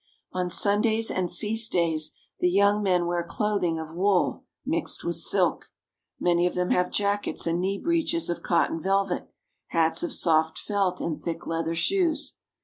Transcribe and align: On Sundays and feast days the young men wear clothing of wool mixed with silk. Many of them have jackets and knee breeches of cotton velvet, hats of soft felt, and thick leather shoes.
On 0.33 0.49
Sundays 0.49 1.11
and 1.11 1.29
feast 1.31 1.71
days 1.73 2.11
the 2.39 2.49
young 2.49 2.81
men 2.81 3.05
wear 3.05 3.23
clothing 3.23 3.77
of 3.77 3.93
wool 3.93 4.45
mixed 4.65 5.03
with 5.03 5.17
silk. 5.17 5.69
Many 6.19 6.47
of 6.47 6.55
them 6.55 6.71
have 6.71 6.89
jackets 6.89 7.45
and 7.45 7.59
knee 7.61 7.77
breeches 7.77 8.27
of 8.27 8.41
cotton 8.41 8.81
velvet, 8.81 9.29
hats 9.67 10.01
of 10.01 10.11
soft 10.11 10.57
felt, 10.57 11.01
and 11.01 11.21
thick 11.21 11.45
leather 11.45 11.75
shoes. 11.75 12.33